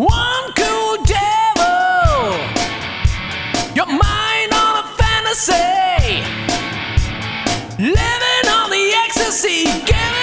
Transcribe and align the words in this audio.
One 0.00 0.52
cool 0.56 0.96
devil, 1.04 2.32
your 3.74 3.84
mind 3.84 4.50
on 4.50 4.78
a 4.78 4.86
fantasy, 4.96 6.22
living 7.78 8.48
on 8.48 8.70
the 8.70 8.94
ecstasy, 9.04 9.64
giving. 9.84 10.19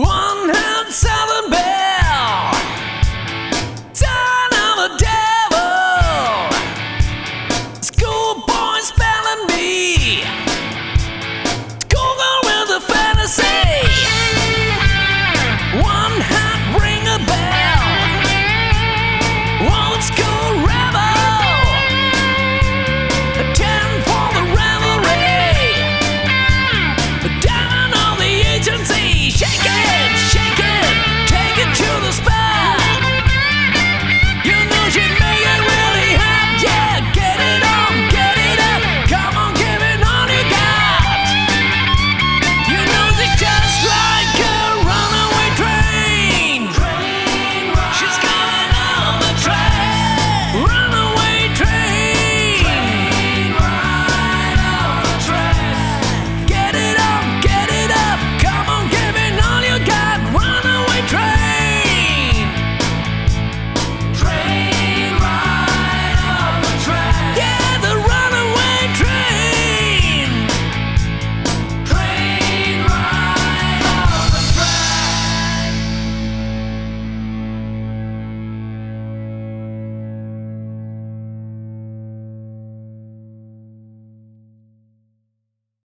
One 0.00 0.48
hand 0.48 0.90
baby. 1.50 1.69